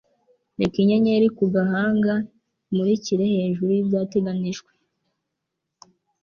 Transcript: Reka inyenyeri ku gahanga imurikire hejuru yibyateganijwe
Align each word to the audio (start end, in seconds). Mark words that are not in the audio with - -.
Reka 0.59 0.75
inyenyeri 0.83 1.27
ku 1.37 1.43
gahanga 1.53 2.13
imurikire 2.69 3.23
hejuru 3.35 3.69
yibyateganijwe 3.73 4.71